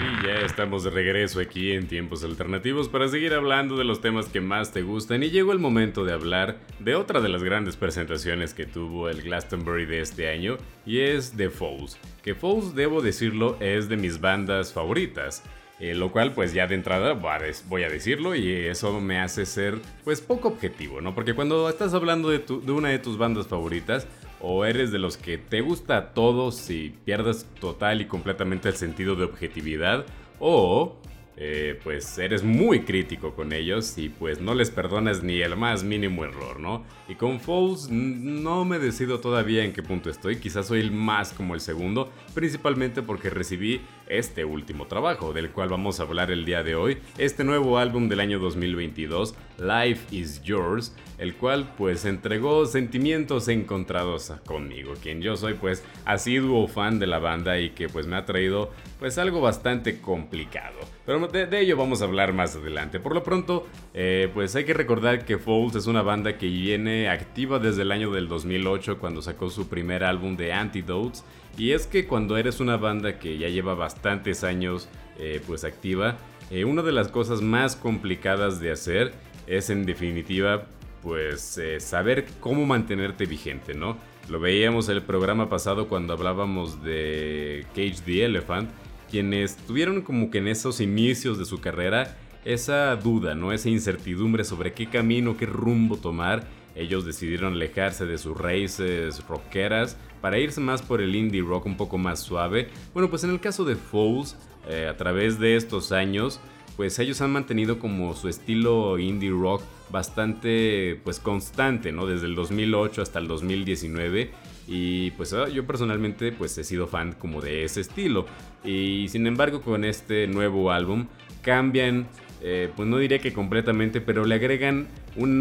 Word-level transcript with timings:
Y 0.00 0.26
ya 0.26 0.46
estamos 0.46 0.82
de 0.82 0.90
regreso 0.90 1.40
aquí 1.40 1.72
en 1.72 1.86
Tiempos 1.86 2.24
Alternativos 2.24 2.88
para 2.88 3.08
seguir 3.08 3.34
hablando 3.34 3.76
de 3.76 3.84
los 3.84 4.00
temas 4.00 4.26
que 4.28 4.40
más 4.40 4.72
te 4.72 4.80
gustan 4.80 5.22
y 5.22 5.28
llegó 5.28 5.52
el 5.52 5.58
momento 5.58 6.04
de 6.04 6.14
hablar 6.14 6.56
de 6.78 6.94
otra 6.94 7.20
de 7.20 7.28
las 7.28 7.42
grandes 7.42 7.76
presentaciones 7.76 8.54
que 8.54 8.64
tuvo 8.64 9.10
el 9.10 9.20
Glastonbury 9.20 9.84
de 9.84 10.00
este 10.00 10.30
año 10.30 10.56
y 10.86 11.00
es 11.00 11.32
The 11.36 11.50
Falls, 11.50 11.98
que 12.22 12.34
Falls 12.34 12.74
debo 12.74 13.02
decirlo 13.02 13.58
es 13.60 13.90
de 13.90 13.98
mis 13.98 14.20
bandas 14.20 14.72
favoritas. 14.72 15.42
Eh, 15.80 15.94
lo 15.94 16.12
cual 16.12 16.34
pues 16.34 16.52
ya 16.52 16.66
de 16.66 16.74
entrada 16.74 17.14
voy 17.14 17.84
a 17.84 17.88
decirlo 17.88 18.34
y 18.34 18.52
eso 18.52 19.00
me 19.00 19.18
hace 19.18 19.46
ser 19.46 19.78
pues 20.04 20.20
poco 20.20 20.48
objetivo, 20.48 21.00
¿no? 21.00 21.14
Porque 21.14 21.32
cuando 21.32 21.70
estás 21.70 21.94
hablando 21.94 22.28
de 22.28 22.42
una 22.70 22.90
de 22.90 22.98
tus 22.98 23.16
bandas 23.16 23.46
favoritas, 23.46 24.06
o 24.40 24.64
eres 24.64 24.90
de 24.90 24.98
los 24.98 25.16
que 25.16 25.38
te 25.38 25.60
gusta 25.60 25.96
a 25.96 26.14
todos 26.14 26.70
y 26.70 26.94
pierdes 27.04 27.46
total 27.60 28.00
y 28.00 28.06
completamente 28.06 28.68
el 28.68 28.76
sentido 28.76 29.16
de 29.16 29.24
objetividad, 29.24 30.06
o 30.38 30.96
eh, 31.42 31.80
pues 31.82 32.18
eres 32.18 32.42
muy 32.42 32.80
crítico 32.80 33.34
con 33.34 33.54
ellos 33.54 33.96
y 33.96 34.10
pues 34.10 34.42
no 34.42 34.54
les 34.54 34.70
perdonas 34.70 35.22
ni 35.22 35.40
el 35.40 35.56
más 35.56 35.82
mínimo 35.82 36.22
error, 36.24 36.60
¿no? 36.60 36.84
Y 37.08 37.14
con 37.14 37.40
Falls 37.40 37.88
no 37.90 38.66
me 38.66 38.78
decido 38.78 39.20
todavía 39.20 39.64
en 39.64 39.72
qué 39.72 39.82
punto 39.82 40.10
estoy, 40.10 40.36
quizás 40.36 40.66
soy 40.66 40.80
el 40.80 40.92
más 40.92 41.32
como 41.32 41.54
el 41.54 41.60
segundo, 41.60 42.10
principalmente 42.34 43.00
porque 43.00 43.30
recibí 43.30 43.80
este 44.10 44.44
último 44.44 44.86
trabajo, 44.86 45.32
del 45.32 45.50
cual 45.50 45.68
vamos 45.68 46.00
a 46.00 46.02
hablar 46.02 46.30
el 46.30 46.44
día 46.44 46.62
de 46.62 46.74
hoy, 46.74 46.98
este 47.16 47.44
nuevo 47.44 47.78
álbum 47.78 48.08
del 48.08 48.20
año 48.20 48.38
2022, 48.38 49.34
Life 49.58 50.14
is 50.14 50.42
Yours, 50.42 50.94
el 51.18 51.34
cual 51.34 51.74
pues 51.76 52.04
entregó 52.04 52.66
sentimientos 52.66 53.48
encontrados 53.48 54.32
conmigo, 54.46 54.94
quien 55.02 55.20
yo 55.20 55.36
soy 55.36 55.54
pues 55.54 55.84
asiduo 56.04 56.66
fan 56.66 56.98
de 56.98 57.06
la 57.06 57.18
banda 57.18 57.58
y 57.58 57.70
que 57.70 57.88
pues 57.88 58.06
me 58.06 58.16
ha 58.16 58.24
traído 58.24 58.70
pues 58.98 59.18
algo 59.18 59.40
bastante 59.40 60.00
complicado. 60.00 60.78
Pero 61.06 61.26
de, 61.26 61.60
ello 61.60 61.76
vamos 61.76 62.02
a 62.02 62.04
hablar 62.04 62.32
más 62.32 62.54
adelante. 62.56 63.00
Por 63.00 63.14
lo 63.14 63.22
pronto, 63.22 63.66
eh, 63.94 64.30
pues 64.32 64.54
hay 64.54 64.64
que 64.64 64.74
recordar 64.74 65.24
que 65.24 65.38
Falls 65.38 65.74
es 65.74 65.86
una 65.86 66.02
banda 66.02 66.38
que 66.38 66.46
viene 66.46 67.08
activa 67.08 67.58
desde 67.58 67.82
el 67.82 67.92
año 67.92 68.10
del 68.12 68.28
2008 68.28 68.98
cuando 68.98 69.20
sacó 69.20 69.50
su 69.50 69.68
primer 69.68 70.04
álbum 70.04 70.36
de 70.36 70.52
Antidotes. 70.52 71.24
Y 71.56 71.72
es 71.72 71.86
que 71.86 72.06
cuando 72.06 72.36
eres 72.36 72.60
una 72.60 72.76
banda 72.76 73.18
que 73.18 73.38
ya 73.38 73.48
lleva 73.48 73.74
bastantes 73.74 74.44
años 74.44 74.88
eh, 75.18 75.42
pues 75.46 75.64
activa, 75.64 76.16
eh, 76.50 76.64
una 76.64 76.82
de 76.82 76.92
las 76.92 77.08
cosas 77.08 77.42
más 77.42 77.76
complicadas 77.76 78.60
de 78.60 78.70
hacer 78.72 79.12
es 79.46 79.70
en 79.70 79.84
definitiva 79.84 80.66
pues 81.02 81.58
eh, 81.58 81.80
saber 81.80 82.26
cómo 82.40 82.66
mantenerte 82.66 83.26
vigente, 83.26 83.74
¿no? 83.74 83.96
Lo 84.28 84.38
veíamos 84.38 84.88
en 84.88 84.96
el 84.96 85.02
programa 85.02 85.48
pasado 85.48 85.88
cuando 85.88 86.12
hablábamos 86.12 86.82
de 86.82 87.66
Cage 87.74 88.02
the 88.04 88.24
Elephant, 88.24 88.70
quienes 89.10 89.56
tuvieron 89.56 90.02
como 90.02 90.30
que 90.30 90.38
en 90.38 90.48
esos 90.48 90.80
inicios 90.80 91.38
de 91.38 91.44
su 91.44 91.60
carrera 91.60 92.16
esa 92.44 92.94
duda, 92.96 93.34
¿no? 93.34 93.52
Esa 93.52 93.68
incertidumbre 93.68 94.44
sobre 94.44 94.72
qué 94.72 94.86
camino, 94.86 95.36
qué 95.36 95.46
rumbo 95.46 95.96
tomar. 95.96 96.46
Ellos 96.74 97.04
decidieron 97.04 97.54
alejarse 97.54 98.06
de 98.06 98.18
sus 98.18 98.36
raíces 98.36 99.26
rockeras 99.26 99.96
para 100.20 100.38
irse 100.38 100.60
más 100.60 100.82
por 100.82 101.00
el 101.00 101.14
indie 101.14 101.42
rock 101.42 101.66
un 101.66 101.76
poco 101.76 101.98
más 101.98 102.20
suave. 102.20 102.68
Bueno, 102.94 103.10
pues 103.10 103.24
en 103.24 103.30
el 103.30 103.40
caso 103.40 103.64
de 103.64 103.76
Foles, 103.76 104.36
eh, 104.68 104.86
a 104.88 104.96
través 104.96 105.38
de 105.38 105.56
estos 105.56 105.92
años, 105.92 106.40
pues 106.76 106.98
ellos 106.98 107.20
han 107.20 107.32
mantenido 107.32 107.78
como 107.78 108.14
su 108.14 108.28
estilo 108.28 108.98
indie 108.98 109.30
rock 109.30 109.62
bastante 109.90 111.00
pues 111.04 111.18
constante, 111.18 111.92
¿no? 111.92 112.06
Desde 112.06 112.26
el 112.26 112.34
2008 112.34 113.02
hasta 113.02 113.18
el 113.18 113.28
2019 113.28 114.30
y 114.66 115.10
pues 115.12 115.32
ah, 115.32 115.48
yo 115.48 115.66
personalmente 115.66 116.32
pues 116.32 116.56
he 116.56 116.64
sido 116.64 116.86
fan 116.86 117.12
como 117.12 117.40
de 117.40 117.64
ese 117.64 117.80
estilo 117.80 118.26
y 118.64 119.08
sin 119.08 119.26
embargo 119.26 119.62
con 119.62 119.84
este 119.84 120.28
nuevo 120.28 120.70
álbum 120.70 121.06
cambian 121.42 122.06
eh, 122.42 122.70
pues 122.74 122.88
no 122.88 122.98
diría 122.98 123.18
que 123.18 123.32
completamente, 123.32 124.00
pero 124.00 124.24
le 124.24 124.36
agregan 124.36 124.88
un 125.16 125.40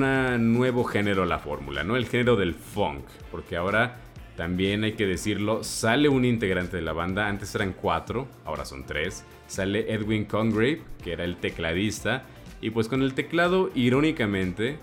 nuevo 0.53 0.83
género 0.83 1.23
a 1.23 1.25
la 1.25 1.40
fórmula, 1.40 1.84
¿no? 1.84 1.96
El 1.96 2.07
género 2.07 2.35
del 2.35 2.53
funk, 2.53 3.06
porque 3.31 3.56
ahora 3.56 3.97
también 4.35 4.84
hay 4.84 4.94
que 4.94 5.06
decirlo, 5.06 5.63
sale 5.63 6.09
un 6.09 6.25
integrante 6.25 6.78
de 6.78 6.84
la 6.84 6.94
banda, 6.94 7.28
antes 7.28 7.53
eran 7.56 7.73
cuatro, 7.73 8.28
ahora 8.46 8.66
son 8.66 8.85
tres, 8.85 9.25
sale 9.47 9.94
Edwin 9.94 10.25
Congrave, 10.25 10.81
que 11.03 11.12
era 11.13 11.25
el 11.25 11.38
tecladista, 11.38 12.23
y 12.62 12.72
pues 12.72 12.88
con 12.88 13.02
el 13.02 13.13
teclado, 13.13 13.69
irónicamente, 13.75 14.79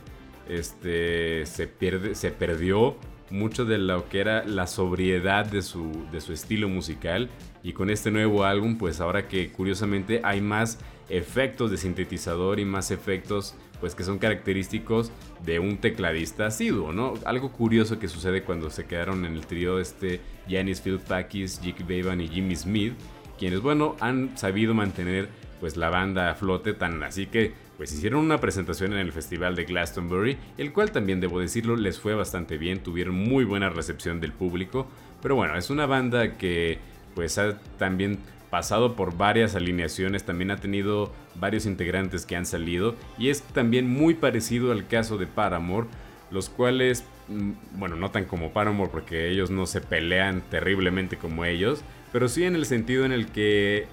este, 0.48 1.44
se, 1.46 1.66
pierde, 1.66 2.14
se 2.14 2.30
perdió 2.30 2.96
mucho 3.30 3.64
de 3.64 3.78
lo 3.78 4.08
que 4.08 4.20
era 4.20 4.44
la 4.44 4.66
sobriedad 4.66 5.46
de 5.46 5.62
su, 5.62 6.06
de 6.12 6.20
su 6.20 6.32
estilo 6.32 6.68
musical. 6.68 7.28
Y 7.62 7.72
con 7.72 7.90
este 7.90 8.10
nuevo 8.10 8.44
álbum, 8.44 8.78
pues 8.78 9.00
ahora 9.00 9.26
que 9.28 9.50
curiosamente 9.50 10.20
hay 10.22 10.40
más 10.40 10.78
efectos 11.08 11.70
de 11.70 11.76
sintetizador 11.76 12.58
y 12.58 12.64
más 12.64 12.90
efectos 12.90 13.54
pues 13.80 13.94
que 13.94 14.04
son 14.04 14.18
característicos 14.18 15.12
de 15.44 15.58
un 15.58 15.76
tecladista 15.78 16.46
asiduo, 16.46 16.92
¿no? 16.92 17.14
Algo 17.24 17.52
curioso 17.52 17.98
que 17.98 18.08
sucede 18.08 18.42
cuando 18.42 18.70
se 18.70 18.86
quedaron 18.86 19.24
en 19.24 19.34
el 19.34 19.46
trío 19.46 19.78
este 19.78 20.20
Janis 20.48 20.80
Philpakis, 20.80 21.60
Jake 21.60 21.84
Bevan 21.84 22.20
y 22.20 22.28
Jimmy 22.28 22.56
Smith, 22.56 22.94
quienes 23.38 23.60
bueno 23.60 23.96
han 24.00 24.36
sabido 24.36 24.74
mantener 24.74 25.28
pues 25.60 25.76
la 25.76 25.90
banda 25.90 26.30
a 26.30 26.34
flote 26.34 26.74
tan 26.74 27.02
así 27.02 27.26
que 27.26 27.52
pues 27.76 27.92
hicieron 27.92 28.24
una 28.24 28.40
presentación 28.40 28.94
en 28.94 29.00
el 29.00 29.12
festival 29.12 29.54
de 29.54 29.64
Glastonbury, 29.64 30.38
el 30.56 30.72
cual 30.72 30.92
también 30.92 31.20
debo 31.20 31.40
decirlo 31.40 31.76
les 31.76 32.00
fue 32.00 32.14
bastante 32.14 32.56
bien, 32.56 32.82
tuvieron 32.82 33.14
muy 33.14 33.44
buena 33.44 33.68
recepción 33.68 34.20
del 34.20 34.32
público, 34.32 34.86
pero 35.20 35.36
bueno, 35.36 35.56
es 35.56 35.68
una 35.68 35.84
banda 35.84 36.38
que 36.38 36.78
pues 37.14 37.38
ha 37.38 37.58
también 37.78 38.18
pasado 38.50 38.94
por 38.94 39.16
varias 39.16 39.54
alineaciones, 39.54 40.24
también 40.24 40.50
ha 40.50 40.56
tenido 40.56 41.12
varios 41.34 41.66
integrantes 41.66 42.26
que 42.26 42.36
han 42.36 42.46
salido 42.46 42.94
y 43.18 43.30
es 43.30 43.42
también 43.42 43.88
muy 43.88 44.14
parecido 44.14 44.72
al 44.72 44.86
caso 44.86 45.18
de 45.18 45.26
Paramore, 45.26 45.88
los 46.30 46.48
cuales, 46.48 47.04
mm, 47.28 47.78
bueno, 47.78 47.96
no 47.96 48.10
tan 48.10 48.24
como 48.24 48.52
Paramore 48.52 48.90
porque 48.90 49.28
ellos 49.28 49.50
no 49.50 49.66
se 49.66 49.80
pelean 49.80 50.42
terriblemente 50.50 51.16
como 51.16 51.44
ellos, 51.44 51.82
pero 52.12 52.28
sí 52.28 52.44
en 52.44 52.54
el 52.54 52.66
sentido 52.66 53.04
en 53.04 53.12
el 53.12 53.26
que 53.26 53.86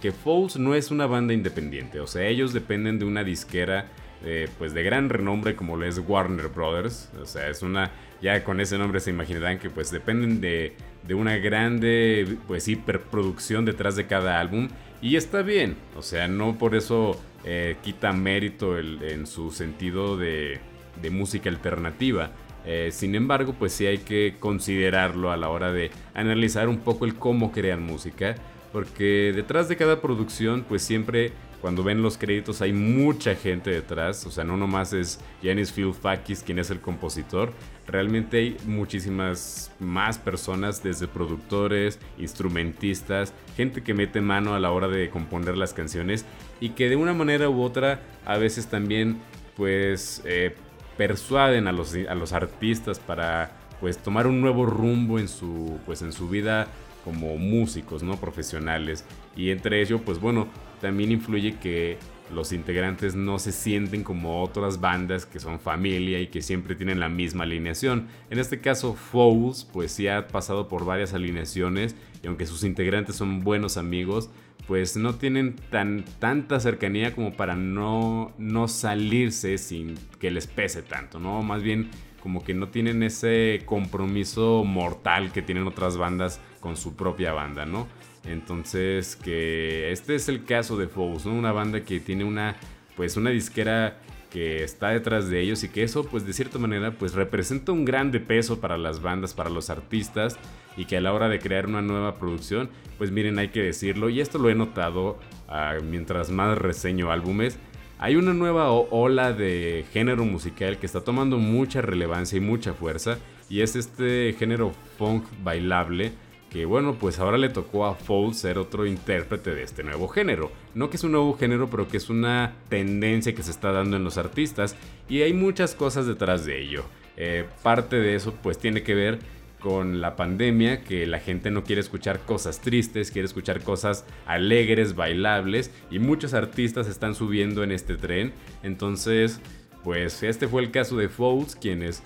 que 0.00 0.12
Falls 0.12 0.56
no 0.56 0.74
es 0.74 0.90
una 0.90 1.06
banda 1.06 1.34
independiente, 1.34 2.00
o 2.00 2.06
sea, 2.06 2.26
ellos 2.26 2.54
dependen 2.54 2.98
de 2.98 3.04
una 3.04 3.22
disquera 3.22 3.86
eh, 4.24 4.48
pues 4.58 4.74
de 4.74 4.82
gran 4.82 5.08
renombre 5.08 5.56
como 5.56 5.76
lo 5.76 5.86
es 5.86 5.98
Warner 5.98 6.48
Brothers, 6.48 7.10
o 7.20 7.26
sea, 7.26 7.48
es 7.48 7.62
una, 7.62 7.90
ya 8.20 8.44
con 8.44 8.60
ese 8.60 8.78
nombre 8.78 9.00
se 9.00 9.10
imaginarán 9.10 9.58
que 9.58 9.70
pues 9.70 9.90
dependen 9.90 10.40
de, 10.40 10.74
de 11.06 11.14
una 11.14 11.36
grande 11.38 12.36
pues 12.46 12.68
hiperproducción 12.68 13.64
detrás 13.64 13.96
de 13.96 14.06
cada 14.06 14.40
álbum 14.40 14.68
y 15.02 15.16
está 15.16 15.42
bien, 15.42 15.76
o 15.96 16.02
sea, 16.02 16.28
no 16.28 16.58
por 16.58 16.74
eso 16.74 17.20
eh, 17.44 17.76
quita 17.82 18.12
mérito 18.12 18.78
en 18.78 19.26
su 19.26 19.50
sentido 19.50 20.16
de, 20.16 20.60
de 21.00 21.10
música 21.10 21.48
alternativa. 21.48 22.30
Eh, 22.66 22.90
sin 22.92 23.14
embargo, 23.14 23.54
pues 23.58 23.72
sí 23.72 23.86
hay 23.86 23.98
que 23.98 24.34
considerarlo 24.38 25.32
a 25.32 25.38
la 25.38 25.48
hora 25.48 25.72
de 25.72 25.90
analizar 26.12 26.68
un 26.68 26.78
poco 26.78 27.06
el 27.06 27.14
cómo 27.14 27.52
crean 27.52 27.82
música 27.82 28.34
porque 28.72 29.32
detrás 29.34 29.68
de 29.68 29.76
cada 29.76 30.00
producción, 30.00 30.64
pues 30.68 30.82
siempre 30.82 31.32
cuando 31.60 31.82
ven 31.82 32.02
los 32.02 32.16
créditos 32.16 32.62
hay 32.62 32.72
mucha 32.72 33.34
gente 33.34 33.70
detrás, 33.70 34.24
o 34.26 34.30
sea, 34.30 34.44
no 34.44 34.56
nomás 34.56 34.92
es 34.92 35.20
Janis 35.42 35.72
Philfakis 35.72 36.42
quien 36.42 36.58
es 36.58 36.70
el 36.70 36.80
compositor, 36.80 37.52
realmente 37.86 38.38
hay 38.38 38.56
muchísimas 38.66 39.72
más 39.78 40.18
personas, 40.18 40.82
desde 40.82 41.06
productores, 41.06 41.98
instrumentistas, 42.18 43.34
gente 43.56 43.82
que 43.82 43.94
mete 43.94 44.20
mano 44.20 44.54
a 44.54 44.60
la 44.60 44.70
hora 44.70 44.88
de 44.88 45.10
componer 45.10 45.56
las 45.56 45.74
canciones 45.74 46.24
y 46.60 46.70
que 46.70 46.88
de 46.88 46.96
una 46.96 47.12
manera 47.12 47.48
u 47.48 47.62
otra 47.62 48.00
a 48.24 48.38
veces 48.38 48.68
también 48.68 49.18
pues 49.56 50.22
eh, 50.24 50.54
persuaden 50.96 51.68
a 51.68 51.72
los, 51.72 51.94
a 51.94 52.14
los 52.14 52.32
artistas 52.32 52.98
para 52.98 53.52
pues 53.80 53.98
tomar 53.98 54.26
un 54.26 54.40
nuevo 54.40 54.66
rumbo 54.66 55.18
en 55.18 55.28
su 55.28 55.78
pues 55.86 56.02
en 56.02 56.12
su 56.12 56.28
vida 56.28 56.68
como 57.04 57.36
músicos, 57.38 58.02
¿no? 58.02 58.16
Profesionales. 58.16 59.04
Y 59.36 59.50
entre 59.50 59.80
ellos, 59.80 60.00
pues 60.04 60.20
bueno, 60.20 60.48
también 60.80 61.12
influye 61.12 61.56
que 61.58 61.98
los 62.34 62.52
integrantes 62.52 63.14
no 63.14 63.38
se 63.38 63.52
sienten 63.52 64.04
como 64.04 64.42
otras 64.42 64.80
bandas 64.80 65.26
que 65.26 65.40
son 65.40 65.58
familia 65.58 66.20
y 66.20 66.28
que 66.28 66.42
siempre 66.42 66.74
tienen 66.74 67.00
la 67.00 67.08
misma 67.08 67.44
alineación. 67.44 68.06
En 68.30 68.38
este 68.38 68.60
caso, 68.60 68.94
Fouls, 68.94 69.64
pues 69.72 69.92
sí 69.92 70.08
ha 70.08 70.28
pasado 70.28 70.68
por 70.68 70.84
varias 70.84 71.12
alineaciones 71.12 71.96
y 72.22 72.28
aunque 72.28 72.46
sus 72.46 72.64
integrantes 72.64 73.16
son 73.16 73.40
buenos 73.40 73.76
amigos, 73.76 74.30
pues 74.66 74.96
no 74.96 75.14
tienen 75.16 75.56
tan, 75.70 76.04
tanta 76.20 76.60
cercanía 76.60 77.14
como 77.14 77.32
para 77.32 77.56
no, 77.56 78.32
no 78.38 78.68
salirse 78.68 79.58
sin 79.58 79.94
que 80.20 80.30
les 80.30 80.46
pese 80.46 80.82
tanto, 80.82 81.18
¿no? 81.18 81.42
Más 81.42 81.62
bien 81.62 81.90
como 82.20 82.44
que 82.44 82.54
no 82.54 82.68
tienen 82.68 83.02
ese 83.02 83.62
compromiso 83.66 84.64
mortal 84.64 85.32
que 85.32 85.42
tienen 85.42 85.66
otras 85.66 85.96
bandas 85.96 86.40
con 86.60 86.76
su 86.76 86.94
propia 86.94 87.32
banda, 87.32 87.66
¿no? 87.66 87.88
Entonces, 88.24 89.16
que 89.16 89.90
este 89.92 90.14
es 90.14 90.28
el 90.28 90.44
caso 90.44 90.76
de 90.76 90.88
Foes, 90.88 91.26
¿no? 91.26 91.32
Una 91.32 91.52
banda 91.52 91.80
que 91.84 92.00
tiene 92.00 92.24
una, 92.24 92.56
pues 92.96 93.16
una 93.16 93.30
disquera 93.30 93.98
que 94.30 94.62
está 94.62 94.90
detrás 94.90 95.28
de 95.28 95.40
ellos 95.40 95.64
y 95.64 95.68
que 95.68 95.82
eso 95.82 96.04
pues 96.04 96.24
de 96.24 96.32
cierta 96.32 96.58
manera 96.58 96.92
pues 96.92 97.14
representa 97.14 97.72
un 97.72 97.84
grande 97.84 98.20
peso 98.20 98.60
para 98.60 98.78
las 98.78 99.02
bandas, 99.02 99.34
para 99.34 99.50
los 99.50 99.70
artistas 99.70 100.38
y 100.76 100.84
que 100.84 100.96
a 100.96 101.00
la 101.00 101.12
hora 101.12 101.28
de 101.28 101.40
crear 101.40 101.66
una 101.66 101.82
nueva 101.82 102.16
producción 102.16 102.70
pues 102.96 103.10
miren 103.10 103.38
hay 103.38 103.48
que 103.48 103.60
decirlo 103.60 104.08
y 104.08 104.20
esto 104.20 104.38
lo 104.38 104.48
he 104.48 104.54
notado 104.54 105.18
ah, 105.48 105.74
mientras 105.82 106.30
más 106.30 106.56
reseño 106.56 107.10
álbumes 107.10 107.58
hay 108.02 108.16
una 108.16 108.32
nueva 108.32 108.70
ola 108.70 109.34
de 109.34 109.84
género 109.92 110.24
musical 110.24 110.78
que 110.78 110.86
está 110.86 111.02
tomando 111.02 111.36
mucha 111.36 111.82
relevancia 111.82 112.38
y 112.38 112.40
mucha 112.40 112.72
fuerza 112.72 113.18
y 113.50 113.60
es 113.60 113.76
este 113.76 114.34
género 114.38 114.72
funk 114.96 115.24
bailable 115.44 116.12
que 116.48 116.64
bueno, 116.64 116.94
pues 116.94 117.18
ahora 117.18 117.36
le 117.36 117.50
tocó 117.50 117.84
a 117.84 117.94
Fold 117.94 118.32
ser 118.34 118.56
otro 118.56 118.86
intérprete 118.86 119.54
de 119.54 119.62
este 119.62 119.84
nuevo 119.84 120.08
género. 120.08 120.50
No 120.74 120.90
que 120.90 120.96
es 120.96 121.04
un 121.04 121.12
nuevo 121.12 121.36
género, 121.36 121.70
pero 121.70 121.86
que 121.86 121.96
es 121.96 122.10
una 122.10 122.54
tendencia 122.68 123.34
que 123.36 123.44
se 123.44 123.52
está 123.52 123.70
dando 123.70 123.96
en 123.96 124.02
los 124.02 124.18
artistas 124.18 124.74
y 125.08 125.22
hay 125.22 125.32
muchas 125.32 125.76
cosas 125.76 126.06
detrás 126.06 126.44
de 126.44 126.60
ello. 126.60 126.84
Eh, 127.16 127.44
parte 127.62 127.96
de 127.96 128.14
eso 128.14 128.34
pues 128.42 128.58
tiene 128.58 128.82
que 128.82 128.94
ver 128.94 129.20
con 129.60 130.00
la 130.00 130.16
pandemia, 130.16 130.82
que 130.82 131.06
la 131.06 131.20
gente 131.20 131.50
no 131.50 131.62
quiere 131.62 131.80
escuchar 131.80 132.20
cosas 132.20 132.60
tristes, 132.60 133.10
quiere 133.12 133.26
escuchar 133.26 133.62
cosas 133.62 134.04
alegres, 134.26 134.96
bailables, 134.96 135.70
y 135.90 136.00
muchos 136.00 136.34
artistas 136.34 136.88
están 136.88 137.14
subiendo 137.14 137.62
en 137.62 137.70
este 137.70 137.96
tren. 137.96 138.32
Entonces, 138.64 139.40
pues 139.84 140.22
este 140.22 140.48
fue 140.48 140.62
el 140.62 140.70
caso 140.70 140.96
de 140.96 141.08
Folds, 141.08 141.54
quienes 141.54 142.02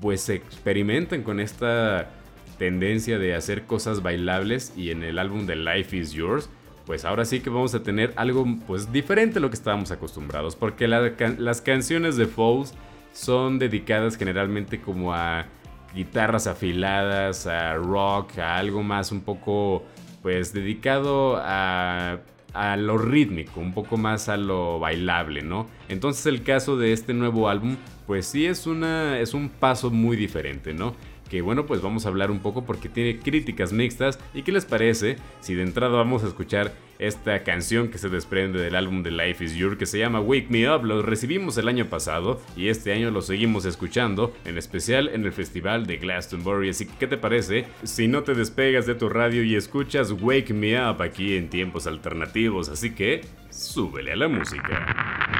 pues 0.00 0.28
experimentan 0.28 1.22
con 1.22 1.40
esta 1.40 2.10
tendencia 2.58 3.18
de 3.18 3.34
hacer 3.34 3.64
cosas 3.64 4.02
bailables 4.02 4.72
y 4.76 4.90
en 4.90 5.02
el 5.02 5.18
álbum 5.18 5.46
de 5.46 5.56
Life 5.56 5.96
is 5.96 6.12
Yours, 6.12 6.48
pues 6.86 7.04
ahora 7.04 7.24
sí 7.24 7.40
que 7.40 7.50
vamos 7.50 7.74
a 7.74 7.82
tener 7.82 8.12
algo 8.16 8.46
pues 8.66 8.90
diferente 8.92 9.38
a 9.38 9.42
lo 9.42 9.50
que 9.50 9.56
estábamos 9.56 9.90
acostumbrados, 9.90 10.56
porque 10.56 10.88
las 10.88 11.60
canciones 11.60 12.16
de 12.16 12.26
Foles 12.26 12.74
son 13.12 13.58
dedicadas 13.58 14.16
generalmente 14.16 14.80
como 14.80 15.12
a 15.12 15.46
guitarras 15.94 16.46
afiladas, 16.46 17.46
a 17.46 17.74
rock, 17.74 18.38
a 18.38 18.56
algo 18.56 18.82
más 18.82 19.12
un 19.12 19.20
poco 19.20 19.84
pues 20.22 20.52
dedicado 20.52 21.36
a 21.40 22.18
a 22.54 22.76
lo 22.76 22.98
rítmico, 22.98 23.60
un 23.60 23.72
poco 23.72 23.96
más 23.96 24.28
a 24.28 24.36
lo 24.36 24.78
bailable, 24.78 25.42
¿no? 25.42 25.68
Entonces 25.88 26.26
el 26.26 26.42
caso 26.42 26.76
de 26.76 26.92
este 26.92 27.14
nuevo 27.14 27.48
álbum, 27.48 27.76
pues 28.06 28.26
sí 28.26 28.46
es 28.46 28.66
una 28.66 29.20
es 29.20 29.34
un 29.34 29.48
paso 29.48 29.90
muy 29.90 30.16
diferente, 30.16 30.74
¿no? 30.74 30.94
Que 31.28 31.42
bueno, 31.42 31.66
pues 31.66 31.82
vamos 31.82 32.06
a 32.06 32.08
hablar 32.08 32.30
un 32.30 32.40
poco 32.40 32.64
porque 32.64 32.88
tiene 32.88 33.18
críticas 33.18 33.72
mixtas. 33.72 34.18
¿Y 34.34 34.42
qué 34.42 34.52
les 34.52 34.64
parece 34.64 35.16
si 35.40 35.54
de 35.54 35.62
entrada 35.62 35.96
vamos 35.96 36.24
a 36.24 36.28
escuchar 36.28 36.72
esta 36.98 37.44
canción 37.44 37.88
que 37.88 37.98
se 37.98 38.08
desprende 38.08 38.58
del 38.60 38.74
álbum 38.74 39.02
de 39.02 39.12
Life 39.12 39.44
is 39.44 39.54
Your 39.54 39.78
que 39.78 39.86
se 39.86 39.98
llama 39.98 40.20
Wake 40.20 40.48
Me 40.50 40.68
Up? 40.70 40.84
Lo 40.84 41.02
recibimos 41.02 41.56
el 41.58 41.68
año 41.68 41.86
pasado 41.86 42.40
y 42.56 42.68
este 42.68 42.92
año 42.92 43.10
lo 43.10 43.22
seguimos 43.22 43.64
escuchando, 43.64 44.34
en 44.44 44.58
especial 44.58 45.08
en 45.08 45.24
el 45.24 45.32
festival 45.32 45.86
de 45.86 45.98
Glastonbury. 45.98 46.70
Así 46.70 46.86
que, 46.86 46.96
¿qué 46.98 47.06
te 47.06 47.18
parece 47.18 47.66
si 47.84 48.08
no 48.08 48.22
te 48.22 48.34
despegas 48.34 48.86
de 48.86 48.94
tu 48.94 49.08
radio 49.08 49.42
y 49.42 49.54
escuchas 49.54 50.12
Wake 50.12 50.52
Me 50.52 50.80
Up 50.80 51.02
aquí 51.02 51.36
en 51.36 51.48
tiempos 51.50 51.86
alternativos? 51.86 52.68
Así 52.68 52.94
que, 52.94 53.22
súbele 53.50 54.12
a 54.12 54.16
la 54.16 54.28
música. 54.28 55.37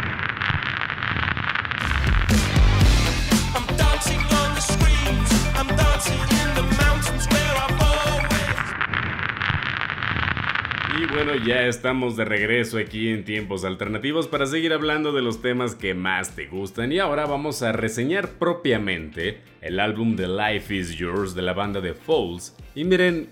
Y 11.00 11.06
bueno, 11.06 11.36
ya 11.36 11.62
estamos 11.62 12.16
de 12.16 12.24
regreso 12.24 12.76
aquí 12.76 13.10
en 13.10 13.24
tiempos 13.24 13.64
alternativos 13.64 14.26
para 14.26 14.46
seguir 14.46 14.72
hablando 14.72 15.12
de 15.12 15.22
los 15.22 15.40
temas 15.40 15.76
que 15.76 15.94
más 15.94 16.34
te 16.34 16.46
gustan 16.48 16.90
y 16.90 16.98
ahora 16.98 17.24
vamos 17.24 17.62
a 17.62 17.70
reseñar 17.70 18.30
propiamente 18.30 19.38
el 19.60 19.78
álbum 19.78 20.16
The 20.16 20.26
Life 20.26 20.74
Is 20.74 20.96
Yours 20.96 21.36
de 21.36 21.42
la 21.42 21.52
banda 21.52 21.80
de 21.80 21.94
Falls. 21.94 22.56
Y 22.74 22.82
miren, 22.82 23.28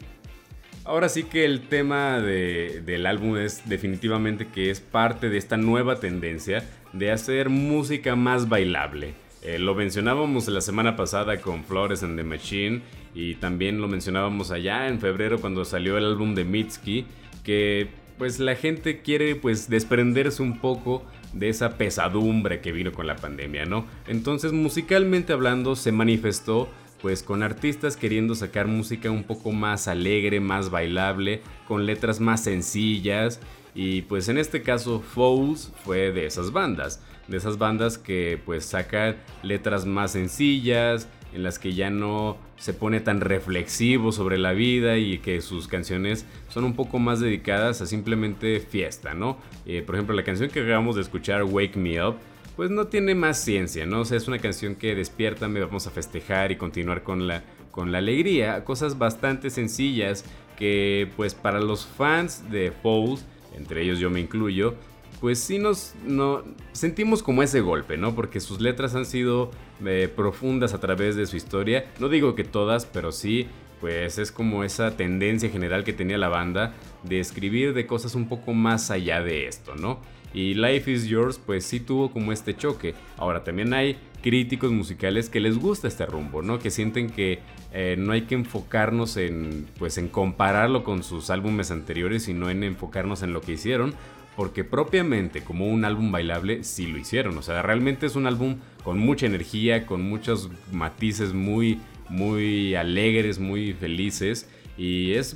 ahora 0.85 1.09
sí 1.09 1.25
que 1.25 1.45
el 1.45 1.63
tema 1.63 2.21
del 2.21 3.05
álbum 3.05 3.37
es 3.37 3.69
definitivamente 3.69 4.47
que 4.47 4.71
es 4.71 4.79
parte 4.79 5.29
de 5.29 5.37
esta 5.37 5.57
nueva 5.57 5.99
tendencia 5.99 6.63
de 6.93 7.11
hacer 7.11 7.49
música 7.49 8.15
más 8.15 8.49
bailable. 8.49 9.15
Eh, 9.43 9.59
lo 9.59 9.75
mencionábamos 9.75 10.47
la 10.47 10.61
semana 10.61 10.95
pasada 10.95 11.41
con 11.41 11.65
Flores 11.65 12.05
and 12.05 12.17
the 12.17 12.23
Machine 12.23 12.83
y 13.13 13.35
también 13.37 13.81
lo 13.81 13.89
mencionábamos 13.89 14.53
allá 14.53 14.87
en 14.87 15.01
febrero 15.01 15.41
cuando 15.41 15.65
salió 15.65 15.99
el 15.99 16.05
álbum 16.05 16.35
de 16.35 16.45
Mitski 16.45 17.07
que 17.47 17.87
pues 18.19 18.41
la 18.41 18.57
gente 18.57 19.03
quiere 19.03 19.37
pues 19.37 19.71
desprenderse 19.71 20.43
un 20.43 20.59
poco 20.59 21.05
de 21.33 21.49
esa 21.49 21.79
pesadumbre 21.79 22.61
que 22.61 22.73
vino 22.73 22.91
con 22.91 23.07
la 23.07 23.15
pandemia, 23.15 23.67
¿no? 23.67 23.87
Entonces 24.09 24.53
musicalmente 24.53 25.33
hablando 25.33 25.77
se 25.77 25.93
manifestó 25.93 26.69
pues 27.01 27.23
con 27.23 27.45
artistas 27.45 27.97
queriendo 27.97 28.35
sacar 28.35 28.67
música 28.67 29.13
un 29.13 29.23
poco 29.23 29.53
más 29.53 29.87
alegre, 29.87 30.41
más 30.41 30.71
bailable, 30.71 31.41
con 31.69 31.87
letras 31.87 32.19
más 32.19 32.43
sencillas 32.43 33.39
y 33.77 34.03
pues 34.03 34.29
en 34.29 34.39
este 34.39 34.63
caso 34.63 35.01
Fouls 35.01 35.73
fue 35.85 36.11
de 36.11 36.27
esas 36.27 36.51
bandas, 36.51 37.01
de 37.29 37.37
esas 37.37 37.59
bandas 37.59 37.97
que 37.97 38.41
pues 38.45 38.65
sacan 38.65 39.19
letras 39.45 39.87
más 39.87 40.11
sencillas, 40.11 41.07
en 41.33 41.43
las 41.43 41.59
que 41.59 41.75
ya 41.75 41.91
no 41.91 42.37
se 42.57 42.73
pone 42.73 43.01
tan 43.01 43.21
reflexivo 43.21 44.13
sobre 44.13 44.39
la 44.39 44.53
vida 44.53 44.97
y 44.97 45.19
que 45.19 45.41
sus 45.41 45.69
canciones 45.69 46.27
son 46.49 46.65
un 46.65 46.75
poco 46.75 46.99
más 46.99 47.21
dedicadas 47.21 47.81
a 47.83 47.87
simplemente 47.87 48.61
fiesta, 48.61 49.15
¿no? 49.15 49.39
Eh, 49.67 49.83
por 49.83 49.95
ejemplo, 49.97 50.15
la 50.15 50.25
canción 50.25 50.51
que 50.51 50.61
acabamos 50.61 50.97
de 50.97 51.03
escuchar, 51.03 51.45
Wake 51.45 51.77
Me 51.77 52.03
Up, 52.03 52.17
pues 52.57 52.71
no 52.71 52.87
tiene 52.87 53.15
más 53.15 53.39
ciencia, 53.39 53.85
¿no? 53.85 54.01
O 54.01 54.05
sea, 54.05 54.17
es 54.17 54.29
una 54.29 54.39
canción 54.39 54.75
que 54.77 54.95
despierta, 54.95 55.47
me 55.47 55.61
vamos 55.61 55.87
a 55.87 55.91
festejar 55.91 56.53
y 56.53 56.57
continuar 56.57 57.03
con 57.03 57.27
la, 57.27 57.45
con 57.71 57.93
la 57.93 57.99
alegría, 57.99 58.65
cosas 58.65 58.99
bastante 58.99 59.51
sencillas 59.51 60.25
que 60.57 61.11
pues 61.17 61.35
para 61.35 61.61
los 61.61 61.87
fans 61.87 62.51
de 62.51 62.73
Foles, 62.73 63.27
entre 63.55 63.83
ellos 63.83 63.99
yo 63.99 64.09
me 64.09 64.21
incluyo, 64.21 64.75
pues 65.21 65.39
sí 65.39 65.59
nos 65.59 65.95
no, 66.05 66.43
sentimos 66.73 67.23
como 67.23 67.43
ese 67.43 67.61
golpe, 67.61 67.97
¿no? 67.97 68.15
Porque 68.15 68.41
sus 68.41 68.61
letras 68.61 68.95
han 68.95 69.07
sido 69.07 69.51
eh, 69.85 70.11
profundas 70.15 70.75
a 70.75 70.81
través 70.81 71.17
de 71.17 71.27
su 71.27 71.37
historia. 71.37 71.91
No 71.99 72.09
digo 72.09 72.35
que 72.35 72.45
todas, 72.45 72.87
pero 72.87 73.13
sí, 73.13 73.47
pues 73.81 74.19
es 74.19 74.33
como 74.33 74.65
esa 74.65 74.97
tendencia 74.97 75.51
general 75.51 75.85
que 75.85 75.93
tenía 75.93 76.19
la 76.19 76.29
banda 76.29 76.75
de 77.03 77.21
escribir 77.21 77.75
de 77.75 77.87
cosas 77.87 78.15
un 78.15 78.29
poco 78.29 78.53
más 78.53 78.91
allá 78.91 79.23
de 79.23 79.47
esto, 79.47 79.75
¿no? 79.75 80.01
Y 80.35 80.55
Life 80.55 80.91
is 80.91 81.07
Yours, 81.07 81.39
pues 81.39 81.65
sí 81.65 81.81
tuvo 81.81 82.11
como 82.11 82.31
este 82.31 82.55
choque. 82.55 82.95
Ahora 83.17 83.43
también 83.43 83.73
hay 83.73 83.97
críticos 84.23 84.71
musicales 84.71 85.31
que 85.31 85.41
les 85.41 85.57
gusta 85.57 85.89
este 85.89 86.05
rumbo, 86.05 86.43
¿no? 86.43 86.59
Que 86.59 86.71
sienten 86.71 87.09
que 87.09 87.39
eh, 87.73 87.97
no 87.99 88.13
hay 88.13 88.23
que 88.23 88.35
enfocarnos 88.35 89.17
en, 89.17 89.67
pues, 89.79 89.99
en 89.99 90.09
compararlo 90.09 90.85
con 90.85 91.03
sus 91.03 91.31
álbumes 91.31 91.71
anteriores, 91.71 92.25
sino 92.25 92.51
en 92.51 92.65
enfocarnos 92.65 93.23
en 93.23 93.33
lo 93.33 93.41
que 93.41 93.53
hicieron, 93.53 93.95
porque 94.37 94.65
propiamente 94.65 95.43
como 95.43 95.67
un 95.67 95.85
álbum 95.85 96.13
bailable 96.13 96.63
sí 96.63 96.87
lo 96.87 96.99
hicieron. 96.99 97.37
O 97.39 97.43
sea, 97.43 97.63
realmente 97.63 98.07
es 98.07 98.17
un 98.17 98.27
álbum 98.27 98.59
con 98.85 98.99
mucha 98.99 99.27
energía, 99.27 99.87
con 99.87 100.03
muchos 100.03 100.51
matices 100.71 101.33
muy, 101.33 101.81
muy 102.09 102.75
alegres, 102.75 103.39
muy 103.39 103.73
felices. 103.73 104.49
Y 104.79 105.15
es, 105.15 105.35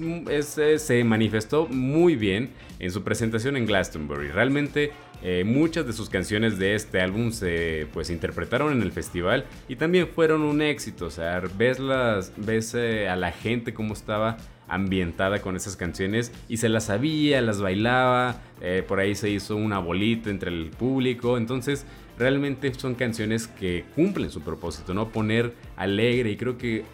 se 0.77 1.05
manifestó 1.05 1.67
muy 1.67 2.15
bien 2.15 2.51
en 2.79 2.91
su 2.91 3.03
presentación 3.03 3.57
en 3.57 3.65
Glastonbury. 3.65 4.29
Realmente 4.29 4.93
eh, 5.23 5.45
muchas 5.45 5.87
de 5.87 5.95
sus 5.95 6.11
canciones 6.11 6.59
de 6.59 6.75
este 6.75 7.01
álbum 7.01 7.31
se 7.31 7.87
pues 7.93 8.11
interpretaron 8.11 8.73
en 8.73 8.83
el 8.83 8.93
festival 8.93 9.47
y 9.67 9.77
también 9.77 10.09
fueron 10.09 10.43
un 10.43 10.61
éxito. 10.61 11.07
O 11.07 11.11
sea, 11.11 11.41
ves, 11.57 11.79
las, 11.79 12.35
ves 12.37 12.75
eh, 12.75 13.09
a 13.09 13.17
la 13.17 13.33
gente 13.33 13.73
cómo 13.73 13.95
estaba 13.95 14.37
ambientada 14.71 15.43
con 15.43 15.57
esas 15.57 15.77
canciones 15.77 16.33
y 16.49 16.57
se 16.57 16.69
las 16.69 16.85
sabía, 16.85 17.43
las 17.43 17.61
bailaba, 17.61 18.41
eh, 18.61 18.83
por 18.87 19.01
ahí 19.01 19.15
se 19.15 19.29
hizo 19.29 19.57
una 19.57 19.79
bolita 19.79 20.31
entre 20.31 20.51
el 20.51 20.71
público, 20.71 21.37
entonces 21.37 21.85
realmente 22.19 22.73
son 22.75 22.95
canciones 22.95 23.47
que 23.47 23.85
cumplen 23.95 24.31
su 24.31 24.41
propósito, 24.41 24.95
¿no? 24.95 25.09
Poner 25.09 25.55
alegre 25.77 26.31
y 26.31 26.37
creo 26.37 26.57
que 26.57 26.85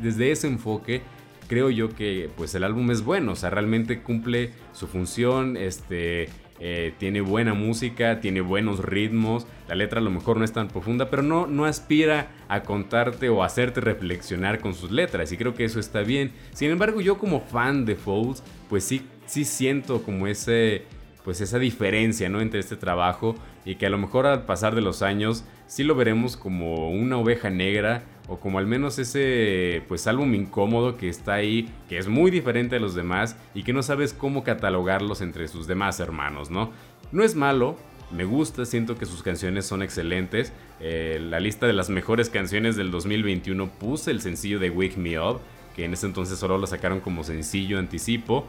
desde 0.00 0.30
ese 0.30 0.46
enfoque 0.46 1.02
creo 1.48 1.70
yo 1.70 1.88
que 1.88 2.28
pues 2.36 2.54
el 2.54 2.62
álbum 2.62 2.90
es 2.90 3.02
bueno, 3.02 3.32
o 3.32 3.36
sea, 3.36 3.50
realmente 3.50 4.02
cumple 4.02 4.50
su 4.72 4.86
función, 4.86 5.56
este 5.56 6.28
eh, 6.60 6.92
tiene 6.98 7.20
buena 7.20 7.54
música, 7.54 8.20
tiene 8.20 8.40
buenos 8.40 8.80
ritmos, 8.80 9.46
la 9.68 9.74
letra 9.74 10.00
a 10.00 10.02
lo 10.02 10.10
mejor 10.10 10.38
no 10.38 10.44
es 10.44 10.52
tan 10.52 10.68
profunda, 10.68 11.10
pero 11.10 11.22
no, 11.22 11.46
no 11.46 11.64
aspira 11.64 12.30
a 12.48 12.62
contarte 12.62 13.28
o 13.28 13.42
hacerte 13.42 13.80
reflexionar 13.80 14.60
con 14.60 14.74
sus 14.74 14.90
letras 14.90 15.30
y 15.32 15.36
creo 15.36 15.54
que 15.54 15.64
eso 15.64 15.78
está 15.78 16.00
bien. 16.00 16.32
Sin 16.52 16.70
embargo, 16.70 17.00
yo 17.00 17.18
como 17.18 17.40
fan 17.40 17.84
de 17.84 17.94
Folds, 17.94 18.42
pues 18.68 18.84
sí, 18.84 19.02
sí 19.26 19.44
siento 19.44 20.02
como 20.02 20.26
ese, 20.26 20.84
pues 21.28 21.42
esa 21.42 21.58
diferencia 21.58 22.30
¿no? 22.30 22.40
entre 22.40 22.58
este 22.58 22.74
trabajo 22.74 23.36
y 23.66 23.74
que 23.74 23.84
a 23.84 23.90
lo 23.90 23.98
mejor 23.98 24.24
al 24.24 24.46
pasar 24.46 24.74
de 24.74 24.80
los 24.80 25.02
años 25.02 25.44
sí 25.66 25.84
lo 25.84 25.94
veremos 25.94 26.38
como 26.38 26.88
una 26.88 27.18
oveja 27.18 27.50
negra 27.50 28.02
o 28.28 28.40
como 28.40 28.58
al 28.58 28.66
menos 28.66 28.98
ese 28.98 29.82
pues 29.88 30.06
álbum 30.06 30.34
incómodo 30.34 30.96
que 30.96 31.10
está 31.10 31.34
ahí, 31.34 31.68
que 31.86 31.98
es 31.98 32.08
muy 32.08 32.30
diferente 32.30 32.76
a 32.76 32.80
los 32.80 32.94
demás 32.94 33.36
y 33.54 33.62
que 33.62 33.74
no 33.74 33.82
sabes 33.82 34.14
cómo 34.14 34.42
catalogarlos 34.42 35.20
entre 35.20 35.48
sus 35.48 35.66
demás 35.66 36.00
hermanos, 36.00 36.50
¿no? 36.50 36.72
No 37.12 37.22
es 37.22 37.34
malo, 37.34 37.76
me 38.10 38.24
gusta, 38.24 38.64
siento 38.64 38.96
que 38.96 39.04
sus 39.04 39.22
canciones 39.22 39.66
son 39.66 39.82
excelentes. 39.82 40.54
Eh, 40.80 41.18
la 41.20 41.40
lista 41.40 41.66
de 41.66 41.74
las 41.74 41.90
mejores 41.90 42.30
canciones 42.30 42.74
del 42.74 42.90
2021 42.90 43.68
puse 43.72 44.12
el 44.12 44.22
sencillo 44.22 44.58
de 44.60 44.70
Wake 44.70 44.96
Me 44.96 45.20
Up, 45.20 45.40
que 45.76 45.84
en 45.84 45.92
ese 45.92 46.06
entonces 46.06 46.38
solo 46.38 46.56
lo 46.56 46.66
sacaron 46.66 47.00
como 47.00 47.22
sencillo 47.22 47.78
anticipo, 47.78 48.46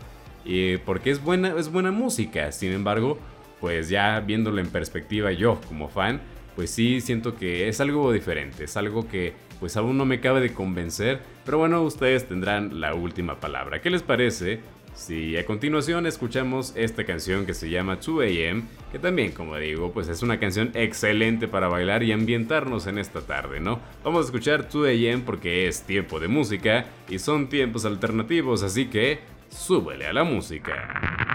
porque 0.86 1.12
es 1.12 1.24
buena, 1.24 1.54
es 1.58 1.72
buena 1.72 1.92
música. 1.92 2.52
Sin 2.52 2.72
embargo, 2.72 3.18
pues 3.60 3.90
ya 3.90 4.20
viéndolo 4.20 4.60
en 4.60 4.70
perspectiva 4.70 5.32
yo 5.32 5.60
como 5.68 5.90
fan, 5.90 6.22
pues 6.56 6.72
sí 6.72 7.02
siento 7.02 7.36
que 7.36 7.68
es 7.68 7.80
algo 7.80 8.12
diferente, 8.12 8.66
es 8.66 8.78
algo 8.78 9.08
que 9.08 9.34
pues 9.60 9.76
aún 9.78 9.98
no 9.98 10.06
me 10.06 10.20
cabe 10.20 10.40
de 10.42 10.54
convencer, 10.54 11.20
pero 11.46 11.58
bueno, 11.58 11.82
ustedes 11.84 12.28
tendrán 12.28 12.80
la 12.80 12.94
última 12.96 13.40
palabra. 13.40 13.82
¿Qué 13.82 13.90
les 13.90 14.04
parece? 14.04 14.60
Si 14.94 15.38
a 15.38 15.46
continuación 15.46 16.06
escuchamos 16.06 16.74
esta 16.76 17.06
canción 17.06 17.46
que 17.46 17.54
se 17.54 17.70
llama 17.70 18.00
2AM, 18.00 18.64
que 18.92 19.00
también, 19.00 19.32
como 19.32 19.56
digo, 19.58 19.92
pues 19.92 20.10
es 20.10 20.22
una 20.24 20.40
canción 20.40 20.72
excelente 20.74 21.48
para 21.48 21.68
bailar 21.68 22.04
y 22.04 22.12
ambientarnos 22.12 22.88
en 22.88 22.98
esta 22.98 23.22
tarde, 23.22 23.60
¿no? 23.60 23.80
Vamos 24.04 24.24
a 24.24 24.26
escuchar 24.26 24.68
2AM 24.68 25.24
porque 25.24 25.68
es 25.68 25.84
tiempo 25.84 26.20
de 26.20 26.28
música 26.28 26.86
y 27.08 27.20
son 27.20 27.48
tiempos 27.48 27.86
alternativos, 27.86 28.64
así 28.64 28.88
que 28.88 29.20
súbele 29.50 30.08
a 30.08 30.14
la 30.14 30.24
música. 30.24 31.29